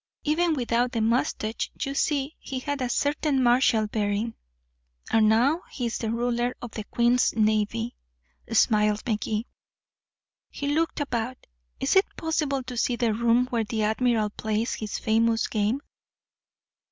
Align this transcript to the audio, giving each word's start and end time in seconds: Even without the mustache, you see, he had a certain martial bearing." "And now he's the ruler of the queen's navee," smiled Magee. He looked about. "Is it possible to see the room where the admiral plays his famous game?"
Even 0.23 0.55
without 0.55 0.93
the 0.93 0.99
mustache, 0.99 1.69
you 1.79 1.93
see, 1.93 2.35
he 2.39 2.57
had 2.57 2.81
a 2.81 2.89
certain 2.89 3.43
martial 3.43 3.85
bearing." 3.85 4.33
"And 5.11 5.29
now 5.29 5.61
he's 5.69 5.99
the 5.99 6.09
ruler 6.09 6.55
of 6.59 6.71
the 6.71 6.85
queen's 6.85 7.35
navee," 7.35 7.93
smiled 8.51 9.03
Magee. 9.05 9.45
He 10.49 10.69
looked 10.69 11.01
about. 11.01 11.45
"Is 11.79 11.95
it 11.95 12.15
possible 12.17 12.63
to 12.63 12.77
see 12.77 12.95
the 12.95 13.13
room 13.13 13.45
where 13.51 13.63
the 13.63 13.83
admiral 13.83 14.31
plays 14.31 14.73
his 14.73 14.97
famous 14.97 15.45
game?" 15.45 15.81